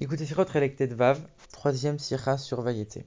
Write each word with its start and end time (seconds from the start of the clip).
Écoutez 0.00 0.26
Sirot 0.26 0.44
Relektet 0.44 0.86
Vav, 0.86 1.20
troisième 1.50 1.98
Sira 1.98 2.38
sur 2.38 2.62
Vayete. 2.62 3.00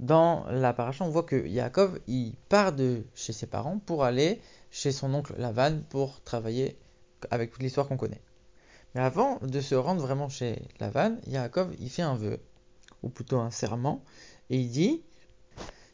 Dans 0.00 0.44
la 0.50 0.74
paracha, 0.74 1.02
on 1.02 1.08
voit 1.08 1.22
que 1.22 1.46
Yaakov, 1.46 1.98
il 2.06 2.34
part 2.50 2.74
de 2.74 3.04
chez 3.14 3.32
ses 3.32 3.46
parents 3.46 3.78
pour 3.78 4.04
aller 4.04 4.38
chez 4.70 4.92
son 4.92 5.14
oncle 5.14 5.34
Lavan 5.38 5.80
pour 5.88 6.20
travailler 6.20 6.76
avec 7.30 7.52
toute 7.52 7.62
l'histoire 7.62 7.88
qu'on 7.88 7.96
connaît. 7.96 8.20
Mais 8.94 9.00
avant 9.00 9.38
de 9.40 9.60
se 9.62 9.74
rendre 9.74 10.02
vraiment 10.02 10.28
chez 10.28 10.60
Lavan, 10.78 11.16
Yaakov, 11.26 11.74
il 11.78 11.88
fait 11.88 12.02
un 12.02 12.16
vœu, 12.16 12.38
ou 13.02 13.08
plutôt 13.08 13.38
un 13.38 13.50
serment, 13.50 14.04
et 14.50 14.58
il 14.58 14.68
dit 14.68 15.00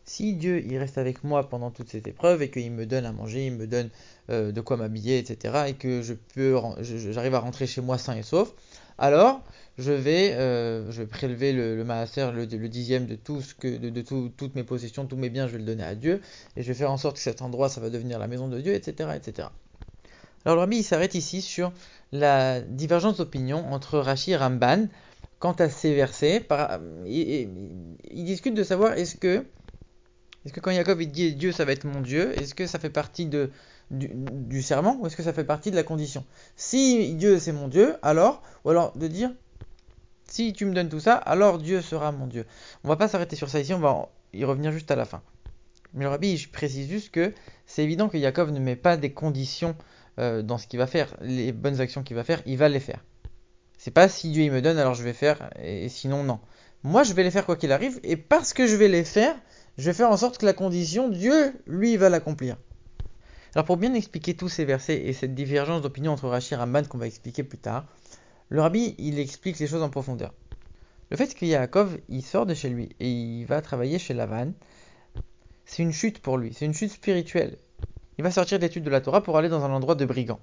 si 0.05 0.35
Dieu 0.35 0.61
il 0.67 0.77
reste 0.77 0.99
avec 0.99 1.23
moi 1.23 1.49
pendant 1.49 1.71
toute 1.71 1.89
cette 1.89 2.09
épreuve 2.09 2.43
et 2.43 2.51
qu'il 2.51 2.73
me 2.73 2.85
donne 2.85 3.07
à 3.07 3.13
manger, 3.13 3.47
il 3.47 3.53
me 3.53 3.69
donne 3.69 3.91
euh, 4.31 4.51
de 4.51 4.61
quoi 4.61 4.77
m'habiller, 4.77 5.19
etc., 5.19 5.67
et 5.69 5.75
que 5.75 6.03
je 6.03 6.15
j'arrive 7.13 7.37
à 7.37 7.39
rentrer 7.39 7.69
chez 7.69 7.81
moi 7.81 7.97
sain 7.97 8.17
et 8.17 8.25
sauf, 8.25 8.53
alors 9.01 9.43
je 9.79 9.93
vais, 9.93 10.35
euh, 10.35 10.91
je 10.93 11.03
prélever 11.03 11.53
le, 11.53 11.83
maaser, 11.85 12.31
le, 12.33 12.47
dixième 12.47 13.07
de 13.07 13.15
tout 13.15 13.43
que, 13.59 13.67
de, 13.67 14.01
toutes 14.03 14.55
mes 14.55 14.63
possessions, 14.63 15.07
tous 15.07 15.17
mes 15.17 15.31
biens, 15.31 15.47
je 15.47 15.53
vais 15.53 15.59
le 15.59 15.65
donner 15.65 15.85
à 15.85 15.95
Dieu, 15.95 16.21
et 16.57 16.63
je 16.63 16.69
vais 16.69 16.75
faire 16.75 16.93
en 16.93 16.99
sorte 16.99 17.17
que 17.17 17.23
cet 17.23 17.41
endroit, 17.41 17.71
ça 17.71 17.81
va 17.81 17.89
devenir 17.89 18.19
la 18.19 18.27
maison 18.27 18.47
de 18.47 18.61
Dieu, 18.61 18.75
etc., 18.75 19.11
etc. 19.17 19.49
Alors 20.45 20.57
le 20.57 20.61
rabbi, 20.61 20.79
il 20.79 20.85
s'arrête 20.85 21.15
ici 21.15 21.41
sur 21.41 21.73
la 22.13 22.61
divergence 22.61 23.17
d'opinion 23.17 23.73
entre 23.73 23.99
Rashi 23.99 24.33
et 24.33 24.37
Ramban 24.37 24.87
quant 25.39 25.53
à 25.53 25.69
ces 25.71 25.95
versets. 25.95 26.47
il, 27.07 28.25
discute 28.25 28.55
de 28.55 28.63
savoir 28.63 28.95
est-ce 28.95 29.17
que, 29.17 29.45
est-ce 30.45 30.53
que 30.53 30.61
quand 30.61 30.73
Jacob 30.73 31.01
dit 31.03 31.35
Dieu, 31.35 31.53
ça 31.53 31.65
va 31.65 31.73
être 31.73 31.85
mon 31.85 32.01
Dieu, 32.01 32.39
est-ce 32.39 32.55
que 32.55 32.67
ça 32.67 32.79
fait 32.79 32.91
partie 32.91 33.27
de 33.27 33.51
du, 33.91 34.63
serment 34.63 34.97
ou 35.01 35.07
est-ce 35.07 35.17
que 35.17 35.23
ça 35.23 35.33
fait 35.33 35.45
partie 35.45 35.71
de 35.71 35.77
la 35.77 35.83
condition? 35.83 36.25
Si 36.57 37.15
Dieu 37.15 37.39
c'est 37.39 37.53
mon 37.53 37.69
Dieu, 37.69 37.97
alors, 38.03 38.43
ou 38.65 38.71
alors 38.71 38.97
de 38.97 39.07
dire 39.07 39.33
si 40.29 40.53
tu 40.53 40.65
me 40.65 40.73
donnes 40.73 40.89
tout 40.89 41.01
ça, 41.01 41.15
alors 41.15 41.59
Dieu 41.59 41.83
sera 41.83 42.13
mon 42.13 42.27
Dieu. 42.27 42.47
On 42.85 42.89
va 42.89 42.97
pas 42.97 43.09
s'arrêter 43.09 43.37
sur 43.37 43.49
ça 43.49 43.61
ici, 43.61 43.75
on 43.75 43.81
va 43.81 44.09
y 44.33 44.45
revenir 44.45 44.71
juste 44.71 44.91
à 44.91 44.97
la 44.97 45.05
fin. 45.05 45.23
Mais 45.93 46.05
le 46.05 46.11
rabbi, 46.11 46.37
je 46.37 46.49
précise 46.49 46.89
juste 46.89 47.11
que 47.11 47.33
c'est 47.67 47.83
évident 47.83 48.09
que 48.09 48.19
Jacob 48.19 48.51
ne 48.51 48.61
met 48.61 48.77
pas 48.77 48.97
des 48.97 49.13
conditions 49.13 49.75
euh, 50.19 50.43
dans 50.43 50.57
ce 50.57 50.67
qu'il 50.67 50.79
va 50.79 50.87
faire, 50.87 51.17
les 51.21 51.53
bonnes 51.53 51.81
actions 51.81 52.03
qu'il 52.03 52.15
va 52.15 52.25
faire, 52.25 52.43
il 52.47 52.57
va 52.57 52.69
les 52.69 52.81
faire. 52.81 53.05
C'est 53.77 53.91
pas 53.91 54.09
si 54.09 54.31
Dieu 54.31 54.45
il 54.45 54.53
me 54.53 54.61
donne, 54.63 54.79
alors 54.79 54.95
je 54.95 55.03
vais 55.03 55.15
faire, 55.15 55.51
et 55.61 55.89
sinon 55.89 56.23
non. 56.23 56.39
Moi, 56.83 57.03
je 57.03 57.13
vais 57.13 57.23
les 57.23 57.31
faire 57.31 57.47
quoi 57.47 57.57
qu'il 57.57 57.73
arrive, 57.73 57.99
et 58.03 58.17
parce 58.17 58.53
que 58.53 58.67
je 58.67 58.77
vais 58.77 58.89
les 58.89 59.05
faire, 59.05 59.35
je 59.79 59.85
vais 59.85 59.93
faire 59.95 60.11
en 60.11 60.17
sorte 60.17 60.39
que 60.39 60.47
la 60.47 60.53
condition, 60.53 61.09
Dieu, 61.09 61.53
lui, 61.67 61.97
va 61.97 62.09
l'accomplir. 62.09 62.57
Alors 63.55 63.65
pour 63.65 63.77
bien 63.77 63.95
expliquer 63.95 64.35
tous 64.35 64.49
ces 64.49 64.65
versets 64.65 65.07
et 65.07 65.13
cette 65.13 65.35
divergence 65.35 65.83
d'opinion 65.83 66.13
entre 66.13 66.29
Rachir 66.29 66.59
et 66.59 66.61
Ramban 66.61 66.85
qu'on 66.85 66.99
va 66.99 67.07
expliquer 67.07 67.43
plus 67.43 67.59
tard, 67.59 67.85
le 68.49 68.61
rabbi 68.61 68.95
il 68.99 69.19
explique 69.19 69.59
les 69.59 69.67
choses 69.67 69.83
en 69.83 69.91
profondeur. 69.91 70.33
Le 71.11 71.17
fait 71.17 71.35
que 71.35 71.45
Yaakov 71.45 71.99
il 72.09 72.23
sort 72.23 72.47
de 72.47 72.55
chez 72.55 72.69
lui 72.69 72.91
et 73.01 73.11
il 73.11 73.45
va 73.47 73.61
travailler 73.61 73.99
chez 73.99 74.15
Lavan, 74.15 74.53
c'est 75.65 75.83
une 75.83 75.93
chute 75.93 76.21
pour 76.21 76.39
lui, 76.39 76.55
c'est 76.55 76.65
une 76.65 76.75
chute 76.75 76.93
spirituelle. 76.93 77.57
Il 78.19 78.23
va 78.23 78.31
sortir 78.31 78.59
d'études 78.59 78.85
de 78.85 78.91
la 78.91 79.01
Torah 79.01 79.23
pour 79.23 79.37
aller 79.37 79.49
dans 79.49 79.65
un 79.65 79.73
endroit 79.73 79.95
de 79.97 80.05
brigand. 80.05 80.41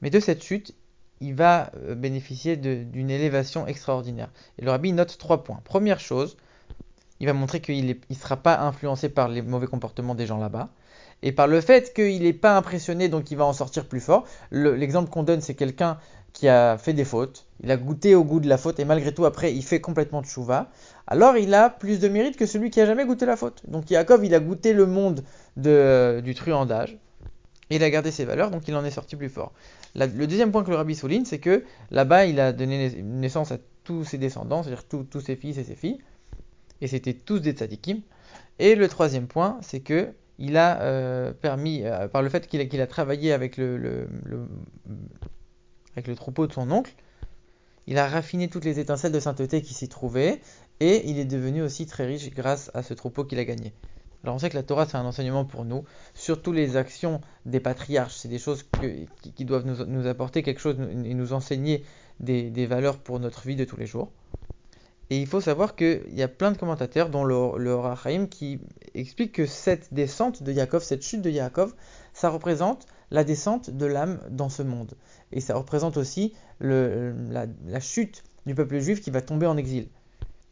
Mais 0.00 0.10
de 0.10 0.18
cette 0.18 0.42
chute, 0.42 0.74
il 1.20 1.34
va 1.34 1.70
euh, 1.76 1.94
bénéficier 1.94 2.56
d'une 2.56 3.10
élévation 3.10 3.66
extraordinaire. 3.66 4.30
Et 4.58 4.64
le 4.64 4.70
rabbi 4.70 4.92
note 4.92 5.16
trois 5.18 5.44
points. 5.44 5.60
Première 5.64 6.00
chose, 6.00 6.36
il 7.20 7.26
va 7.26 7.32
montrer 7.32 7.60
qu'il 7.60 7.86
ne 7.86 8.14
sera 8.14 8.36
pas 8.36 8.60
influencé 8.60 9.08
par 9.08 9.28
les 9.28 9.42
mauvais 9.42 9.66
comportements 9.66 10.14
des 10.14 10.26
gens 10.26 10.38
là-bas 10.38 10.70
et 11.22 11.32
par 11.32 11.46
le 11.46 11.60
fait 11.60 11.94
qu'il 11.94 12.22
n'est 12.22 12.32
pas 12.32 12.56
impressionné, 12.56 13.08
donc 13.08 13.30
il 13.30 13.36
va 13.36 13.44
en 13.44 13.52
sortir 13.52 13.86
plus 13.86 14.00
fort. 14.00 14.24
L'exemple 14.50 15.10
qu'on 15.10 15.22
donne, 15.22 15.40
c'est 15.40 15.54
quelqu'un 15.54 15.98
qui 16.32 16.48
a 16.48 16.76
fait 16.76 16.92
des 16.92 17.06
fautes, 17.06 17.46
il 17.62 17.70
a 17.70 17.78
goûté 17.78 18.14
au 18.14 18.22
goût 18.22 18.40
de 18.40 18.48
la 18.48 18.58
faute, 18.58 18.78
et 18.78 18.84
malgré 18.84 19.14
tout, 19.14 19.24
après, 19.24 19.54
il 19.54 19.62
fait 19.62 19.80
complètement 19.80 20.20
de 20.20 20.26
chouva. 20.26 20.70
Alors, 21.06 21.38
il 21.38 21.54
a 21.54 21.70
plus 21.70 21.98
de 21.98 22.08
mérite 22.08 22.36
que 22.36 22.44
celui 22.44 22.68
qui 22.68 22.78
a 22.80 22.84
jamais 22.84 23.06
goûté 23.06 23.24
la 23.24 23.36
faute. 23.36 23.62
Donc, 23.68 23.90
Yaakov, 23.90 24.22
il 24.22 24.34
a 24.34 24.40
goûté 24.40 24.74
le 24.74 24.84
monde 24.84 25.24
du 25.56 26.34
truandage, 26.34 26.98
il 27.70 27.82
a 27.82 27.88
gardé 27.88 28.10
ses 28.10 28.26
valeurs, 28.26 28.50
donc 28.50 28.68
il 28.68 28.76
en 28.76 28.84
est 28.84 28.90
sorti 28.90 29.16
plus 29.16 29.30
fort. 29.30 29.52
le 29.94 30.26
deuxième 30.26 30.52
point 30.52 30.62
que 30.62 30.70
le 30.70 30.76
rabbi 30.76 30.94
souligne, 30.94 31.24
c'est 31.24 31.38
que 31.38 31.64
là-bas, 31.90 32.26
il 32.26 32.38
a 32.38 32.52
donné 32.52 33.02
naissance 33.02 33.50
à 33.50 33.56
tous 33.84 34.04
ses 34.04 34.18
descendants, 34.18 34.62
c'est-à-dire 34.62 34.84
tous 34.84 35.20
ses 35.20 35.36
fils 35.36 35.56
et 35.56 35.64
ses 35.64 35.74
filles, 35.74 35.98
et 36.82 36.86
c'était 36.86 37.14
tous 37.14 37.38
des 37.38 37.52
tzadikim. 37.52 38.00
Et 38.58 38.74
le 38.74 38.88
troisième 38.88 39.26
point, 39.26 39.58
c'est 39.62 39.80
que 39.80 40.10
il 40.38 40.56
a 40.56 40.80
euh, 40.82 41.32
permis, 41.32 41.82
euh, 41.84 42.08
par 42.08 42.22
le 42.22 42.28
fait 42.28 42.46
qu'il 42.46 42.80
a, 42.80 42.86
travaillé 42.86 43.32
avec 43.32 43.56
le, 43.56 44.08
troupeau 46.16 46.46
de 46.46 46.52
son 46.52 46.70
oncle, 46.70 46.94
il 47.86 47.98
a 47.98 48.08
raffiné 48.08 48.48
toutes 48.48 48.64
les 48.64 48.80
étincelles 48.80 49.12
de 49.12 49.20
sainteté 49.20 49.62
qui 49.62 49.74
s'y 49.74 49.88
trouvaient, 49.88 50.40
et 50.80 51.08
il 51.08 51.18
est 51.18 51.24
devenu 51.24 51.62
aussi 51.62 51.86
très 51.86 52.06
riche 52.06 52.30
grâce 52.30 52.70
à 52.74 52.82
ce 52.82 52.92
troupeau 52.94 53.24
qu'il 53.24 53.38
a 53.38 53.44
gagné. 53.44 53.72
Alors 54.24 54.34
on 54.34 54.38
sait 54.38 54.50
que 54.50 54.56
la 54.56 54.64
Torah 54.64 54.86
c'est 54.86 54.96
un 54.96 55.04
enseignement 55.04 55.44
pour 55.44 55.64
nous, 55.64 55.84
surtout 56.12 56.52
les 56.52 56.76
actions 56.76 57.20
des 57.44 57.60
patriarches, 57.60 58.16
c'est 58.16 58.28
des 58.28 58.40
choses 58.40 58.64
qui, 59.36 59.44
doivent 59.44 59.66
nous, 59.66 60.06
apporter 60.06 60.42
quelque 60.42 60.60
chose 60.60 60.76
et 60.80 61.14
nous 61.14 61.32
enseigner 61.32 61.84
des 62.18 62.66
valeurs 62.66 62.98
pour 62.98 63.20
notre 63.20 63.46
vie 63.46 63.56
de 63.56 63.64
tous 63.64 63.76
les 63.76 63.86
jours. 63.86 64.10
Et 65.10 65.20
il 65.20 65.26
faut 65.26 65.40
savoir 65.40 65.76
qu'il 65.76 66.02
y 66.14 66.22
a 66.22 66.28
plein 66.28 66.50
de 66.50 66.58
commentateurs, 66.58 67.10
dont 67.10 67.24
le, 67.24 67.58
le 67.58 68.26
qui 68.26 68.60
explique 68.94 69.32
que 69.32 69.46
cette 69.46 69.94
descente 69.94 70.42
de 70.42 70.52
Yaakov, 70.52 70.82
cette 70.82 71.02
chute 71.02 71.22
de 71.22 71.30
Yaakov, 71.30 71.74
ça 72.12 72.28
représente 72.28 72.86
la 73.10 73.22
descente 73.22 73.70
de 73.70 73.86
l'âme 73.86 74.20
dans 74.30 74.48
ce 74.48 74.62
monde. 74.62 74.94
Et 75.32 75.40
ça 75.40 75.54
représente 75.54 75.96
aussi 75.96 76.34
la, 76.60 77.46
chute 77.80 78.24
du 78.46 78.54
peuple 78.54 78.78
juif 78.78 79.00
qui 79.00 79.10
va 79.10 79.22
tomber 79.22 79.46
en 79.46 79.56
exil. 79.56 79.88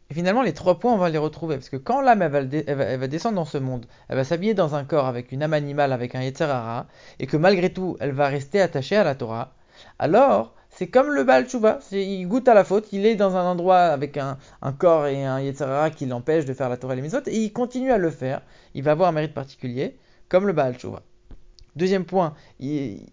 Et 0.09 0.13
finalement, 0.13 0.43
les 0.43 0.53
trois 0.53 0.79
points, 0.79 0.93
on 0.93 0.97
va 0.97 1.09
les 1.09 1.17
retrouver. 1.17 1.55
Parce 1.55 1.69
que 1.69 1.77
quand 1.77 1.99
l'âme, 1.99 2.21
elle, 2.21 2.99
va, 2.99 3.07
descendre 3.07 3.35
dans 3.35 3.45
ce 3.45 3.57
monde, 3.57 3.87
elle 4.07 4.15
va 4.15 4.23
s'habiller 4.23 4.53
dans 4.53 4.75
un 4.75 4.85
corps 4.85 5.07
avec 5.07 5.31
une 5.31 5.43
âme 5.43 5.53
animale, 5.53 5.91
avec 5.91 6.15
un 6.15 6.21
Yetzerara, 6.21 6.87
et 7.19 7.27
que 7.27 7.37
malgré 7.37 7.73
tout, 7.73 7.97
elle 7.99 8.11
va 8.11 8.27
rester 8.27 8.61
attachée 8.61 8.95
à 8.95 9.03
la 9.03 9.15
Torah, 9.15 9.53
alors 9.99 10.53
c'est 10.77 10.87
comme 10.87 11.11
le 11.11 11.23
Baal 11.23 11.45
Tshuva, 11.47 11.79
il 11.91 12.27
goûte 12.27 12.49
à 12.49 12.53
la 12.53 12.65
faute, 12.65 12.91
il 12.91 13.05
est 13.05 13.15
dans 13.15 13.35
un 13.37 13.45
endroit 13.45 13.79
avec 13.79 14.17
un, 14.17 14.37
corps 14.77 15.07
et 15.07 15.23
un 15.23 15.39
Yetzirah 15.39 15.89
qui 15.89 16.05
l'empêche 16.05 16.43
de 16.43 16.53
faire 16.53 16.67
la 16.67 16.75
Torah 16.75 16.93
et 16.93 16.95
les 16.97 17.01
Mitzvot, 17.01 17.21
et 17.27 17.37
il 17.37 17.53
continue 17.53 17.91
à 17.91 17.97
le 17.97 18.09
faire, 18.09 18.41
il 18.73 18.83
va 18.83 18.91
avoir 18.91 19.07
un 19.07 19.13
mérite 19.13 19.33
particulier, 19.33 19.97
comme 20.27 20.45
le 20.45 20.53
Baal 20.53 20.75
Tshuva. 20.75 21.01
Deuxième 21.77 22.03
point, 22.03 22.33
il, 22.59 23.05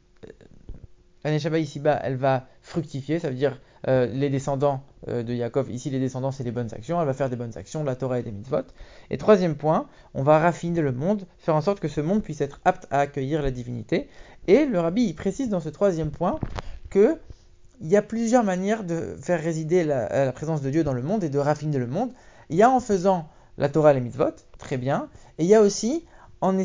la 1.24 1.58
ici-bas, 1.58 2.00
elle 2.02 2.16
va 2.16 2.48
fructifier, 2.62 3.20
ça 3.20 3.28
veut 3.28 3.36
dire 3.36 3.60
euh, 3.86 4.06
les 4.06 4.28
descendants 4.28 4.82
euh, 5.06 5.22
de 5.22 5.32
Yaakov, 5.32 5.70
ici 5.70 5.88
les 5.90 6.00
descendants 6.00 6.32
c'est 6.32 6.44
les 6.44 6.50
bonnes 6.50 6.72
actions, 6.72 7.00
elle 7.00 7.06
va 7.06 7.14
faire 7.14 7.30
des 7.30 7.36
bonnes 7.36 7.56
actions, 7.56 7.84
la 7.84 7.94
Torah 7.94 8.18
et 8.18 8.22
des 8.24 8.32
mitzvot. 8.32 8.62
Et 9.10 9.18
troisième 9.18 9.54
point, 9.54 9.86
on 10.14 10.24
va 10.24 10.40
raffiner 10.40 10.80
le 10.80 10.92
monde, 10.92 11.26
faire 11.38 11.54
en 11.54 11.60
sorte 11.60 11.78
que 11.78 11.88
ce 11.88 12.00
monde 12.00 12.22
puisse 12.22 12.40
être 12.40 12.60
apte 12.64 12.88
à 12.90 12.98
accueillir 12.98 13.40
la 13.40 13.52
divinité. 13.52 14.08
Et 14.48 14.64
le 14.64 14.80
rabbi 14.80 15.04
il 15.04 15.14
précise 15.14 15.48
dans 15.48 15.60
ce 15.60 15.68
troisième 15.68 16.10
point 16.10 16.40
que 16.90 17.18
il 17.82 17.88
y 17.88 17.96
a 17.96 18.02
plusieurs 18.02 18.44
manières 18.44 18.84
de 18.84 19.16
faire 19.20 19.42
résider 19.42 19.82
la, 19.84 20.32
présence 20.32 20.62
de 20.62 20.70
Dieu 20.70 20.84
dans 20.84 20.92
le 20.92 21.02
monde 21.02 21.24
et 21.24 21.28
de 21.28 21.38
raffiner 21.38 21.78
le 21.78 21.88
monde. 21.88 22.10
Il 22.48 22.56
y 22.56 22.62
a 22.62 22.70
en 22.70 22.80
faisant 22.80 23.28
la 23.58 23.68
Torah 23.68 23.90
et 23.90 23.94
les 23.94 24.00
mitzvot, 24.00 24.30
très 24.56 24.76
bien, 24.76 25.08
et 25.38 25.44
il 25.44 25.48
y 25.48 25.54
a 25.54 25.60
aussi 25.60 26.04
en, 26.40 26.56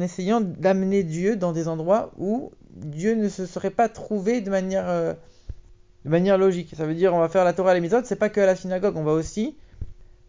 essayant 0.00 0.40
d'amener 0.40 1.02
Dieu 1.04 1.36
dans 1.36 1.52
des 1.52 1.68
endroits 1.68 2.12
où 2.18 2.52
Dieu 2.70 3.14
ne 3.14 3.28
se 3.28 3.46
serait 3.46 3.70
pas 3.70 3.88
trouvé 3.88 4.40
de 4.40 4.50
manière, 4.50 4.88
euh, 4.88 5.14
logique. 6.04 6.74
Ça 6.76 6.86
veut 6.86 6.94
dire 6.94 7.14
on 7.14 7.18
va 7.18 7.28
faire 7.28 7.44
la 7.44 7.52
Torah 7.52 7.72
et 7.72 7.74
les 7.76 7.80
mitzvot, 7.80 8.02
c'est 8.04 8.16
pas 8.16 8.28
que 8.28 8.40
à 8.40 8.46
la 8.46 8.56
synagogue, 8.56 8.96
on 8.96 9.04
va 9.04 9.12
aussi 9.12 9.56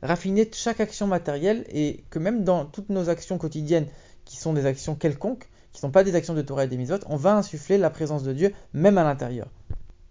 raffiner 0.03 0.47
chaque 0.53 0.79
action 0.79 1.07
matérielle 1.07 1.65
et 1.69 2.03
que 2.11 2.19
même 2.19 2.43
dans 2.43 2.65
toutes 2.65 2.89
nos 2.89 3.09
actions 3.09 3.39
quotidiennes 3.39 3.87
qui 4.25 4.37
sont 4.37 4.53
des 4.53 4.65
actions 4.67 4.95
quelconques, 4.95 5.49
qui 5.71 5.79
ne 5.79 5.81
sont 5.81 5.91
pas 5.91 6.03
des 6.03 6.15
actions 6.15 6.35
de 6.35 6.41
Torah 6.41 6.65
et 6.65 6.67
des 6.67 6.77
mitzvot, 6.77 6.99
on 7.07 7.15
va 7.15 7.35
insuffler 7.35 7.77
la 7.77 7.89
présence 7.89 8.23
de 8.23 8.33
Dieu 8.33 8.53
même 8.73 8.97
à 8.97 9.03
l'intérieur 9.03 9.47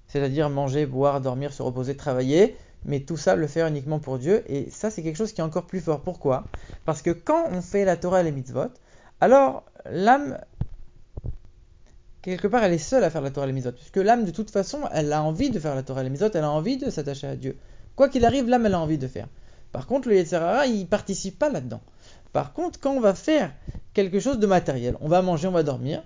c'est-à-dire 0.08 0.50
manger, 0.50 0.86
boire, 0.86 1.20
dormir, 1.20 1.52
se 1.52 1.62
reposer, 1.62 1.96
travailler, 1.96 2.56
mais 2.84 3.00
tout 3.00 3.16
ça 3.16 3.36
le 3.36 3.46
faire 3.46 3.66
uniquement 3.66 3.98
pour 3.98 4.18
Dieu, 4.18 4.44
et 4.50 4.70
ça 4.70 4.90
c'est 4.90 5.02
quelque 5.02 5.16
chose 5.16 5.32
qui 5.32 5.40
est 5.40 5.44
encore 5.44 5.66
plus 5.66 5.80
fort. 5.80 6.00
Pourquoi? 6.00 6.44
Parce 6.84 7.02
que 7.02 7.10
quand 7.10 7.48
on 7.50 7.60
fait 7.62 7.84
la 7.84 7.96
Torah 7.96 8.20
et 8.20 8.24
les 8.24 8.32
mitzvot, 8.32 8.70
alors 9.20 9.64
l'âme, 9.90 10.38
quelque 12.22 12.46
part, 12.48 12.62
elle 12.64 12.72
est 12.72 12.78
seule 12.78 13.04
à 13.04 13.10
faire 13.10 13.22
la 13.22 13.30
Torah 13.30 13.46
et 13.46 13.48
les 13.48 13.52
mitzvot, 13.52 13.72
puisque 13.72 13.96
l'âme 13.96 14.24
de 14.24 14.30
toute 14.30 14.50
façon, 14.50 14.80
elle 14.92 15.12
a 15.12 15.22
envie 15.22 15.50
de 15.50 15.58
faire 15.58 15.74
la 15.74 15.82
Torah 15.82 16.02
et 16.02 16.04
les 16.04 16.10
mitzvot, 16.10 16.30
elle 16.34 16.44
a 16.44 16.50
envie 16.50 16.76
de 16.76 16.90
s'attacher 16.90 17.26
à 17.26 17.36
Dieu. 17.36 17.56
Quoi 17.96 18.08
qu'il 18.08 18.24
arrive, 18.24 18.48
l'âme, 18.48 18.66
elle 18.66 18.74
a 18.74 18.80
envie 18.80 18.98
de 18.98 19.08
faire. 19.08 19.26
Par 19.72 19.86
contre, 19.86 20.08
le 20.08 20.16
Yetzirara, 20.16 20.66
il 20.66 20.86
participe 20.86 21.38
pas 21.38 21.50
là-dedans. 21.50 21.80
Par 22.32 22.52
contre, 22.52 22.78
quand 22.78 22.92
on 22.92 23.00
va 23.00 23.14
faire 23.14 23.52
quelque 23.94 24.20
chose 24.20 24.38
de 24.38 24.46
matériel, 24.46 24.96
on 25.00 25.08
va 25.08 25.22
manger, 25.22 25.48
on 25.48 25.52
va 25.52 25.62
dormir, 25.62 26.02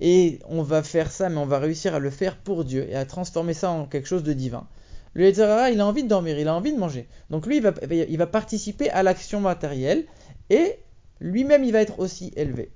et 0.00 0.38
on 0.48 0.62
va 0.62 0.82
faire 0.82 1.10
ça, 1.10 1.28
mais 1.28 1.38
on 1.38 1.46
va 1.46 1.58
réussir 1.58 1.94
à 1.94 1.98
le 1.98 2.10
faire 2.10 2.36
pour 2.36 2.64
Dieu 2.64 2.86
et 2.88 2.94
à 2.94 3.04
transformer 3.04 3.54
ça 3.54 3.70
en 3.70 3.86
quelque 3.86 4.06
chose 4.06 4.22
de 4.22 4.32
divin. 4.32 4.66
Le 5.14 5.28
il 5.28 5.80
a 5.80 5.86
envie 5.86 6.04
de 6.04 6.08
dormir, 6.08 6.38
il 6.38 6.46
a 6.46 6.54
envie 6.54 6.72
de 6.72 6.78
manger. 6.78 7.08
Donc 7.30 7.46
lui, 7.46 7.56
il 7.56 7.62
va, 7.62 7.72
il 7.90 8.18
participer 8.26 8.90
à 8.90 9.02
l'action 9.02 9.40
matérielle 9.40 10.04
et 10.50 10.76
lui-même, 11.20 11.64
il 11.64 11.72
va 11.72 11.80
être 11.80 11.98
aussi 11.98 12.32
élevé. 12.36 12.70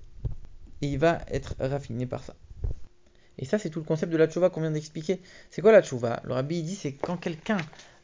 Et 0.81 0.89
il 0.89 0.99
va 0.99 1.21
être 1.31 1.55
raffiné 1.61 2.07
par 2.07 2.25
ça. 2.25 2.35
Et 3.39 3.45
ça, 3.45 3.59
c'est 3.59 3.71
tout 3.71 3.79
le 3.79 3.85
concept 3.85 4.13
de 4.13 4.17
la 4.17 4.27
tchouva 4.27 4.51
qu'on 4.51 4.61
vient 4.61 4.73
d'expliquer. 4.73 5.21
C'est 5.51 5.63
quoi 5.63 5.73
la 5.73 5.83
tchouva 5.83 6.21
Le 6.25 6.35
rabbi 6.35 6.63
dit 6.63 6.75
c'est 6.75 6.93
quand 6.93 7.17
quelqu'un, 7.17 7.59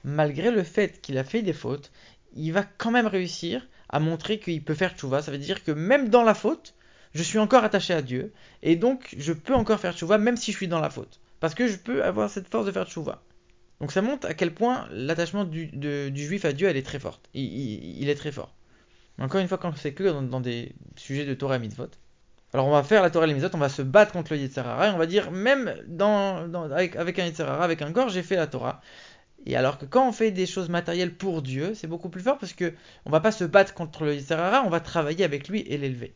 malgré 0.04 0.50
le 0.50 0.62
fait 0.62 1.00
qu'il 1.00 1.18
a 1.18 1.24
fait 1.24 1.42
des 1.42 1.52
fautes, 1.52 1.90
il 2.34 2.52
va 2.52 2.62
quand 2.62 2.90
même 2.90 3.06
réussir 3.06 3.66
à 3.88 3.98
montrer 3.98 4.38
qu'il 4.38 4.62
peut 4.62 4.74
faire 4.74 4.96
tchouva. 4.96 5.22
Ça 5.22 5.32
veut 5.32 5.38
dire 5.38 5.64
que 5.64 5.72
même 5.72 6.08
dans 6.08 6.22
la 6.22 6.34
faute, 6.34 6.74
je 7.14 7.22
suis 7.22 7.38
encore 7.38 7.64
attaché 7.64 7.94
à 7.94 8.02
Dieu. 8.02 8.32
Et 8.62 8.76
donc, 8.76 9.14
je 9.16 9.32
peux 9.32 9.54
encore 9.54 9.80
faire 9.80 9.94
tchouva 9.94 10.18
même 10.18 10.36
si 10.36 10.52
je 10.52 10.56
suis 10.56 10.68
dans 10.68 10.80
la 10.80 10.90
faute. 10.90 11.20
Parce 11.40 11.54
que 11.54 11.66
je 11.66 11.76
peux 11.76 12.04
avoir 12.04 12.30
cette 12.30 12.48
force 12.48 12.66
de 12.66 12.72
faire 12.72 12.86
tchouva. 12.86 13.22
Donc 13.80 13.92
ça 13.92 14.02
montre 14.02 14.26
à 14.26 14.34
quel 14.34 14.52
point 14.52 14.88
l'attachement 14.90 15.44
du, 15.44 15.70
juif 16.14 16.44
à 16.44 16.52
Dieu, 16.52 16.68
elle 16.68 16.76
est 16.76 16.82
très 16.82 16.98
forte. 16.98 17.28
Il, 17.34 18.08
est 18.08 18.14
très 18.14 18.32
fort. 18.32 18.54
Encore 19.18 19.40
une 19.40 19.48
fois, 19.48 19.58
quand 19.58 19.76
c'est 19.76 19.92
que 19.92 20.20
dans, 20.22 20.40
des 20.40 20.74
sujets 20.96 21.24
de 21.24 21.34
Torah 21.34 21.56
et 21.56 21.58
Mitzvot, 21.58 21.90
alors 22.54 22.66
on 22.66 22.70
va 22.70 22.82
faire 22.82 23.02
la 23.02 23.10
Torah 23.10 23.26
et 23.26 23.28
les 23.28 23.34
Mitzvot, 23.34 23.54
on 23.54 23.58
va 23.58 23.68
se 23.68 23.82
battre 23.82 24.12
contre 24.12 24.32
le 24.32 24.40
Yetzirara, 24.40 24.88
et 24.88 24.90
on 24.90 24.98
va 24.98 25.06
dire, 25.06 25.30
même 25.30 25.68
avec, 26.72 27.18
un 27.18 27.24
Yetzirara, 27.24 27.62
avec 27.62 27.82
un 27.82 27.92
corps, 27.92 28.08
j'ai 28.08 28.22
fait 28.22 28.36
la 28.36 28.46
Torah. 28.46 28.80
Et 29.46 29.56
alors 29.56 29.78
que 29.78 29.84
quand 29.86 30.08
on 30.08 30.12
fait 30.12 30.32
des 30.32 30.46
choses 30.46 30.68
matérielles 30.68 31.14
pour 31.14 31.42
Dieu, 31.42 31.74
c'est 31.74 31.86
beaucoup 31.86 32.08
plus 32.08 32.22
fort 32.22 32.38
parce 32.38 32.52
que 32.52 32.74
on 33.04 33.10
va 33.10 33.20
pas 33.20 33.32
se 33.32 33.44
battre 33.44 33.74
contre 33.74 34.04
le 34.04 34.14
Yetzirara, 34.14 34.64
on 34.66 34.70
va 34.70 34.80
travailler 34.80 35.24
avec 35.24 35.48
lui 35.48 35.60
et 35.60 35.78
l'élever. 35.78 36.14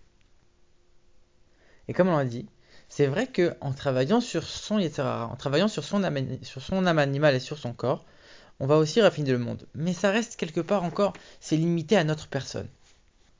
Et 1.92 1.94
comme 1.94 2.08
on 2.08 2.16
l'a 2.16 2.24
dit, 2.24 2.46
c'est 2.88 3.06
vrai 3.06 3.26
qu'en 3.26 3.74
travaillant 3.74 4.22
sur 4.22 4.44
son 4.44 4.80
en 4.80 5.36
travaillant 5.36 5.68
sur 5.68 5.84
son, 5.84 6.04
âme, 6.04 6.98
animale 6.98 7.34
et 7.34 7.38
sur 7.38 7.58
son 7.58 7.74
corps, 7.74 8.06
on 8.60 8.66
va 8.66 8.78
aussi 8.78 9.02
raffiner 9.02 9.30
le 9.30 9.36
monde. 9.36 9.66
Mais 9.74 9.92
ça 9.92 10.10
reste 10.10 10.36
quelque 10.36 10.62
part 10.62 10.84
encore, 10.84 11.12
c'est 11.38 11.58
limité 11.58 11.98
à 11.98 12.04
notre 12.04 12.28
personne. 12.28 12.66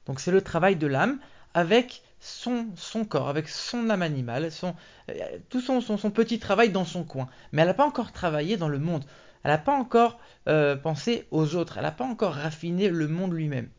Donc 0.05 0.21
c'est 0.21 0.31
le 0.31 0.43
travail 0.43 0.77
de 0.77 0.87
l'âme 0.87 1.19
avec 1.55 2.03
son, 2.21 2.67
corps, 3.09 3.31
avec 3.31 3.49
son 3.49 3.89
âme 3.89 4.03
animale, 4.03 4.53
son, 4.53 4.75
euh, 5.09 5.15
tout 5.49 5.63
son, 5.63 5.81
son, 5.81 6.11
petit 6.11 6.39
travail 6.39 6.69
dans 6.69 6.85
son 6.85 7.05
coin. 7.05 7.27
Mais 7.53 7.63
elle 7.63 7.69
n'a 7.69 7.75
pas 7.75 7.87
encore 7.87 8.13
travaillé 8.13 8.59
dans 8.59 8.69
le 8.69 8.79
monde. 8.79 9.07
Elle 9.45 9.53
n'a 9.53 9.57
pas 9.57 9.75
encore 9.75 10.21
euh, 10.47 10.77
pensé 10.77 11.27
aux 11.31 11.55
autres. 11.55 11.79
Elle 11.79 11.85
n'a 11.85 11.91
pas 11.91 12.05
encore 12.05 12.35
raffiné 12.35 12.91
le 12.91 13.09
monde 13.09 13.33
lui-même. 13.33 13.71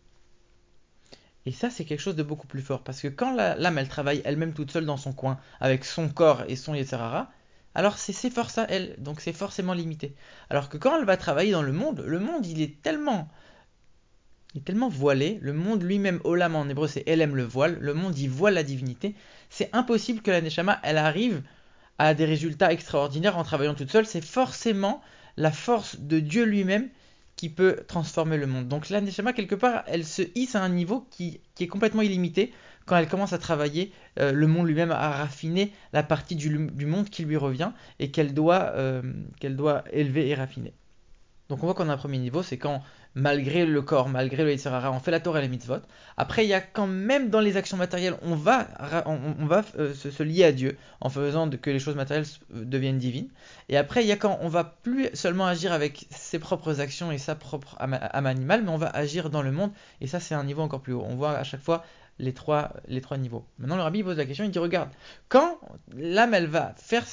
Et 1.46 1.52
ça, 1.52 1.70
c'est 1.70 1.86
quelque 1.86 2.00
chose 2.00 2.16
de 2.16 2.24
beaucoup 2.24 2.48
plus 2.48 2.62
fort. 2.62 2.84
Parce 2.84 3.02
que 3.02 3.08
quand 3.08 3.34
l'âme, 3.36 3.78
elle 3.78 3.90
travaille 3.90 4.22
elle-même 4.26 4.54
toute 4.54 4.72
seule 4.72 4.86
dans 4.86 4.98
son 4.98 5.14
coin, 5.14 5.40
avec 5.60 5.84
son 5.86 6.10
corps 6.10 6.44
et 6.48 6.56
son 6.56 6.74
Yetzirara, 6.74 7.32
alors 7.76 7.98
c'est 7.98 8.14
ses 8.14 8.30
forces 8.30 8.58
à 8.58 8.66
elle. 8.70 8.96
Donc 9.00 9.20
c'est 9.20 9.34
forcément 9.34 9.74
limité. 9.74 10.16
Alors 10.50 10.70
que 10.70 10.78
quand 10.78 10.98
elle 10.98 11.06
va 11.06 11.18
travailler 11.18 11.52
dans 11.52 11.62
le 11.62 11.74
monde, 11.74 12.04
le 12.06 12.20
monde, 12.20 12.46
il 12.46 12.62
est 12.62 12.82
tellement 12.82 13.30
il 14.54 14.60
est 14.60 14.66
tellement 14.66 14.90
voilé, 14.90 15.40
le 15.42 15.52
monde 15.52 15.82
lui-même, 15.82 16.22
Olam 16.24 16.56
en 16.56 16.70
hébreu 16.70 16.88
c'est 16.88 17.04
Elem 17.08 17.36
le 17.36 17.44
voile, 17.44 17.78
le 17.80 17.96
monde 17.96 18.18
y 18.20 18.28
voit 18.28 18.52
la 18.52 18.62
divinité, 18.62 19.16
c'est 19.50 19.70
impossible 19.74 20.22
que 20.22 20.30
la 20.30 20.42
Neshama 20.42 20.80
elle 20.84 21.00
arrive 21.00 21.42
à 21.98 22.14
des 22.14 22.26
résultats 22.26 22.72
extraordinaires 22.72 23.38
en 23.38 23.44
travaillant 23.44 23.74
toute 23.74 23.92
seule, 23.92 24.06
c'est 24.06 24.24
forcément 24.24 25.02
la 25.38 25.52
force 25.52 26.00
de 26.00 26.20
Dieu 26.20 26.44
lui-même 26.44 26.90
qui 27.44 27.50
peut 27.50 27.84
transformer 27.90 28.38
le 28.38 28.48
monde. 28.48 28.70
Donc 28.70 28.90
la 28.90 29.02
Neshama 29.02 29.34
quelque 29.34 29.56
part 29.56 29.84
elle 29.88 30.06
se 30.06 30.22
hisse 30.34 30.56
à 30.56 30.64
un 30.64 30.70
niveau 30.70 31.06
qui, 31.12 31.42
est 31.60 31.68
complètement 31.68 32.02
illimité 32.02 32.54
quand 32.86 32.96
elle 32.96 33.10
commence 33.10 33.34
à 33.34 33.38
travailler 33.38 33.92
euh, 34.18 34.32
le 34.32 34.48
monde 34.48 34.66
lui-même, 34.66 34.92
à 34.92 35.10
raffiner 35.10 35.74
la 35.92 36.04
partie 36.04 36.38
du, 36.38 36.48
monde 36.58 37.10
qui 37.10 37.26
lui 37.26 37.36
revient 37.36 37.72
et 38.00 38.12
qu'elle 38.12 38.34
doit, 38.34 38.72
euh, 38.76 39.02
qu'elle 39.42 39.58
doit 39.58 39.84
élever 39.92 40.30
et 40.30 40.36
raffiner. 40.36 40.72
Donc 41.50 41.62
on 41.62 41.66
voit 41.66 41.74
qu'on 41.74 41.90
a 41.90 41.94
un 41.94 41.98
premier 41.98 42.18
niveau, 42.18 42.42
c'est 42.42 42.58
quand 42.58 42.82
malgré 43.16 43.66
le 43.66 43.82
corps, 43.82 44.10
malgré 44.10 44.44
le 44.44 44.52
Yitzhara, 44.52 44.92
on 44.92 45.00
fait 45.00 45.12
la 45.12 45.20
Torah 45.20 45.40
et 45.40 45.44
les 45.44 45.48
mitzvot. 45.48 45.82
Après, 46.18 46.46
il 46.46 46.50
y 46.50 46.54
a 46.54 46.62
quand 46.62 46.88
même 46.88 47.30
dans 47.30 47.40
les 47.40 47.58
actions 47.58 47.78
matérielles, 47.78 48.16
on 48.22 48.36
va, 48.36 48.68
on, 49.06 49.46
va 49.46 49.64
euh, 49.78 49.94
se, 49.94 50.24
lier 50.24 50.46
à 50.46 50.52
Dieu 50.52 50.78
en 51.02 51.10
faisant 51.10 51.50
que 51.50 51.70
les 51.70 51.80
choses 51.80 51.96
matérielles 51.96 52.26
euh, 52.56 52.66
deviennent 52.66 52.98
divines. 52.98 53.30
Et 53.70 53.78
après, 53.78 54.04
il 54.04 54.08
y 54.08 54.12
a 54.12 54.18
quand 54.18 54.40
on 54.42 54.48
va 54.48 54.64
plus 54.64 55.10
seulement 55.14 55.46
agir 55.46 55.72
avec 55.74 56.08
ses 56.10 56.40
propres 56.40 56.80
actions 56.80 57.12
et 57.12 57.18
sa 57.18 57.36
propre 57.36 57.76
âme 57.80 58.26
animale, 58.26 58.64
mais 58.64 58.72
on 58.72 58.78
va 58.78 58.90
agir 58.90 59.30
dans 59.30 59.42
le 59.42 59.52
monde. 59.52 59.72
Et 60.02 60.08
ça, 60.08 60.20
c'est 60.20 60.36
un 60.36 60.44
niveau 60.44 60.62
encore 60.62 60.82
plus 60.82 60.94
haut. 60.94 61.04
On 61.06 61.16
voit 61.16 61.38
à 61.38 61.44
chaque 61.44 61.62
fois 61.62 61.84
les 62.20 62.34
trois, 62.34 62.74
les 62.88 63.02
trois 63.02 63.18
niveaux. 63.18 63.46
Maintenant, 63.58 63.76
le 63.76 63.84
rabbi 63.84 64.04
pose 64.04 64.18
la 64.18 64.26
question, 64.26 64.46
il 64.46 64.52
dit, 64.52 64.60
regarde, 64.60 64.90
quand 65.30 65.60
l'âme, 65.96 66.34
elle 66.34 66.48
va 66.48 66.74
faire 66.78 67.06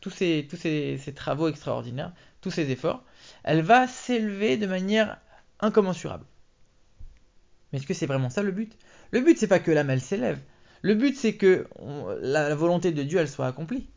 tous, 0.00 0.10
ces, 0.10 0.46
tous 0.48 0.56
ces 0.56 1.12
travaux 1.14 1.48
extraordinaires, 1.48 2.12
tous 2.40 2.50
ces 2.50 2.70
efforts, 2.70 3.02
elle 3.44 3.62
va 3.62 3.86
s'élever 3.86 4.56
de 4.56 4.66
manière 4.66 5.18
incommensurable. 5.60 6.24
Mais 7.72 7.78
est-ce 7.78 7.86
que 7.86 7.94
c'est 7.94 8.06
vraiment 8.06 8.30
ça 8.30 8.42
le 8.42 8.52
but? 8.52 8.76
Le 9.12 9.20
but, 9.20 9.38
c'est 9.38 9.46
pas 9.46 9.58
que 9.58 9.70
l'âme, 9.70 9.90
elle 9.90 10.00
s'élève. 10.00 10.38
Le 10.82 10.94
but, 10.94 11.16
c'est 11.16 11.34
que 11.34 11.66
la, 12.20 12.54
volonté 12.54 12.92
de 12.92 13.02
Dieu, 13.02 13.18
elle 13.18 13.28
soit 13.28 13.46
accomplie. 13.46 13.88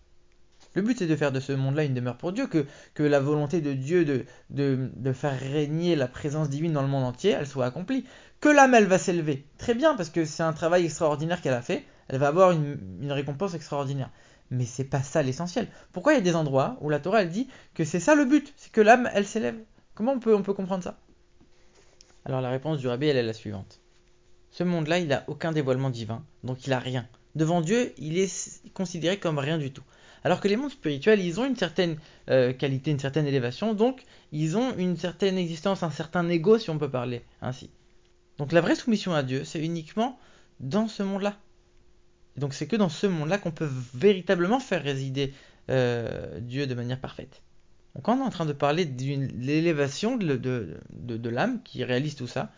Le 0.76 0.82
but, 0.82 0.98
c'est 0.98 1.08
de 1.08 1.16
faire 1.16 1.32
de 1.32 1.40
ce 1.40 1.52
monde-là 1.54 1.84
une 1.84 1.94
demeure 1.94 2.18
pour 2.18 2.34
Dieu, 2.34 2.48
que, 2.48 3.04
la 3.04 3.20
volonté 3.20 3.62
de 3.62 3.74
Dieu 3.74 4.06
de, 4.06 4.26
de, 4.50 5.14
faire 5.14 5.40
régner 5.40 5.96
la 5.96 6.08
présence 6.08 6.50
divine 6.50 6.74
dans 6.74 6.82
le 6.82 6.88
monde 6.88 7.06
entier, 7.06 7.32
elle 7.32 7.48
soit 7.48 7.66
accomplie. 7.66 8.06
Que 8.42 8.50
l'âme, 8.50 8.74
elle 8.74 8.88
va 8.88 8.98
s'élever. 8.98 9.46
Très 9.58 9.74
bien, 9.74 9.96
parce 9.96 10.10
que 10.10 10.26
c'est 10.26 10.44
un 10.44 10.54
travail 10.54 10.86
extraordinaire 10.86 11.42
qu'elle 11.42 11.54
a 11.54 11.62
fait. 11.62 11.86
Elle 12.10 12.20
va 12.20 12.28
avoir 12.28 12.52
une 12.52 13.12
récompense 13.12 13.54
extraordinaire. 13.54 14.10
Mais 14.52 14.66
c'est 14.66 14.84
pas 14.84 15.02
ça 15.02 15.24
l'essentiel. 15.24 15.68
Pourquoi 15.92 16.14
il 16.14 16.16
y 16.18 16.20
a 16.20 16.22
des 16.22 16.36
endroits 16.36 16.78
où 16.82 16.90
la 16.90 17.00
Torah 17.00 17.24
elle 17.24 17.30
dit 17.30 17.48
que 17.74 17.86
c'est 17.86 18.00
ça 18.00 18.16
le 18.16 18.26
but, 18.26 18.54
c'est 18.58 18.72
que 18.72 18.82
l'âme 18.82 19.10
elle 19.14 19.26
s'élève? 19.26 19.58
Comment 19.96 20.14
on 20.14 20.20
peut, 20.20 20.36
on 20.36 20.44
peut 20.44 20.54
comprendre 20.54 20.84
ça? 20.84 21.00
Alors 22.26 22.42
la 22.42 22.50
réponse 22.50 22.80
du 22.80 22.88
rabbi 22.88 23.08
elle 23.08 23.18
est 23.18 23.24
la 23.24 23.34
suivante. 23.34 23.80
Ce 24.52 24.64
monde-là 24.64 25.00
il 25.00 25.08
n'a 25.08 25.24
aucun 25.28 25.52
dévoilement 25.52 25.90
divin, 25.90 26.24
donc 26.44 26.68
il 26.68 26.74
a 26.74 26.80
rien. 26.80 27.08
Devant 27.36 27.62
Dieu 27.62 27.94
il 27.98 28.18
est 28.18 28.62
considéré 28.74 29.18
comme 29.18 29.40
rien 29.40 29.58
du 29.58 29.72
tout. 29.72 29.84
Alors 30.24 30.40
que 30.40 30.48
les 30.48 30.56
mondes 30.56 30.72
spirituels 30.72 31.20
ils 31.20 31.40
ont 31.40 31.46
une 31.46 31.58
certaine 31.58 31.98
euh, 32.30 32.54
qualité, 32.54 32.92
une 32.92 33.00
certaine 33.00 33.26
élévation, 33.26 33.74
donc 33.74 34.04
ils 34.32 34.56
ont 34.56 34.76
une 34.78 34.96
certaine 34.96 35.38
existence, 35.38 35.84
un 35.84 35.92
certain 35.92 36.28
ego 36.30 36.58
si 36.58 36.70
on 36.70 36.78
peut 36.78 36.90
parler 36.90 37.24
ainsi. 37.42 37.72
Donc 38.38 38.52
la 38.52 38.62
vraie 38.62 38.76
soumission 38.76 39.14
à 39.14 39.24
Dieu 39.24 39.44
c'est 39.44 39.60
uniquement 39.60 40.18
dans 40.60 40.88
ce 40.88 41.04
monde-là 41.04 41.36
donc 42.38 42.54
c'est 42.54 42.68
que 42.68 42.76
dans 42.76 42.90
ce 42.90 43.08
monde-là 43.08 43.38
qu'on 43.38 43.52
peut 43.52 43.70
véritablement 43.94 44.60
faire 44.60 44.84
résider 44.84 45.34
euh, 45.70 46.40
Dieu 46.40 46.68
de 46.68 46.74
manière 46.74 47.00
parfaite. 47.00 47.42
Donc 47.96 48.06
quand 48.06 48.18
on 48.18 48.22
est 48.22 48.28
en 48.28 48.32
train 48.32 48.46
de 48.46 48.54
parler 48.54 48.86
de 48.86 49.04
l'élévation 49.38 50.18
de, 50.18 51.30
l'âme 51.30 51.62
qui 51.64 51.84
réalise 51.84 52.16
tout 52.16 52.28
ça, 52.28 52.52